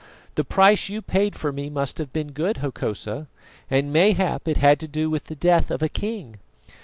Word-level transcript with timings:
The 0.33 0.43
price 0.43 0.89
you 0.89 1.03
paid 1.03 1.35
for 1.35 1.51
me 1.51 1.69
must 1.69 1.99
have 1.99 2.11
been 2.11 2.31
good, 2.31 2.57
Hokosa, 2.57 3.27
and 3.69 3.93
mayhap 3.93 4.47
it 4.47 4.57
had 4.57 4.79
to 4.79 4.87
do 4.87 5.11
with 5.11 5.25
the 5.25 5.35
death 5.35 5.69
of 5.69 5.83
a 5.83 5.89
king." 5.89 6.39